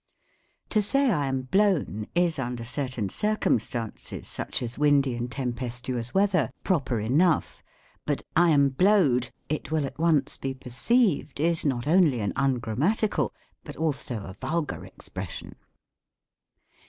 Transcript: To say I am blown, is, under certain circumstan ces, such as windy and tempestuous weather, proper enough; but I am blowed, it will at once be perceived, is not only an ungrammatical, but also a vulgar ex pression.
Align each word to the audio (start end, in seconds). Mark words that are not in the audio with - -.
To 0.69 0.81
say 0.81 1.11
I 1.11 1.27
am 1.27 1.43
blown, 1.43 2.07
is, 2.15 2.39
under 2.39 2.63
certain 2.63 3.07
circumstan 3.09 3.95
ces, 3.99 4.27
such 4.27 4.63
as 4.63 4.79
windy 4.79 5.13
and 5.15 5.31
tempestuous 5.31 6.11
weather, 6.11 6.49
proper 6.63 6.99
enough; 6.99 7.61
but 8.07 8.23
I 8.35 8.49
am 8.49 8.69
blowed, 8.69 9.29
it 9.47 9.69
will 9.69 9.85
at 9.85 9.99
once 9.99 10.37
be 10.37 10.55
perceived, 10.55 11.39
is 11.39 11.63
not 11.63 11.85
only 11.87 12.19
an 12.19 12.33
ungrammatical, 12.35 13.31
but 13.63 13.75
also 13.75 14.23
a 14.23 14.33
vulgar 14.33 14.87
ex 14.87 15.07
pression. 15.07 15.53